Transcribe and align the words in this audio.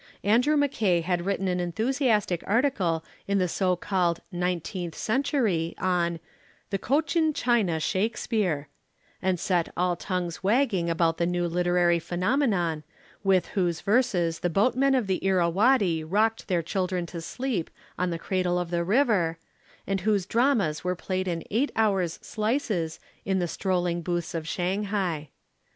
Andrew 0.23 0.57
Mackay 0.57 1.01
had 1.01 1.27
written 1.27 1.47
an 1.47 1.59
enthusiastic 1.59 2.43
article 2.47 3.05
in 3.27 3.37
the 3.37 3.47
so 3.47 3.75
called 3.75 4.19
Nineteenth 4.31 4.95
Century 4.95 5.75
on 5.77 6.19
"The 6.71 6.79
Cochin 6.79 7.33
China 7.33 7.79
Shakespeare," 7.79 8.67
and 9.21 9.39
set 9.39 9.71
all 9.77 9.95
tongues 9.95 10.41
wagging 10.43 10.89
about 10.89 11.17
the 11.19 11.27
new 11.27 11.47
literary 11.47 11.99
phenomenon 11.99 12.83
with 13.23 13.49
whose 13.49 13.81
verses 13.81 14.39
the 14.39 14.49
boatmen 14.49 14.95
of 14.95 15.05
the 15.05 15.19
Irrawady 15.23 16.03
rocked 16.03 16.47
their 16.47 16.63
children 16.63 17.05
to 17.05 17.21
sleep 17.21 17.69
on 17.95 18.09
the 18.09 18.17
cradle 18.17 18.57
of 18.57 18.71
the 18.71 18.83
river, 18.83 19.37
and 19.85 20.01
whose 20.01 20.25
dramas 20.25 20.83
were 20.83 20.95
played 20.95 21.27
in 21.27 21.43
eight 21.51 21.71
hours 21.75 22.17
slices 22.23 22.99
in 23.23 23.37
the 23.37 23.47
strolling 23.47 24.01
booths 24.01 24.33
of 24.33 24.47
Shanghai. 24.47 25.29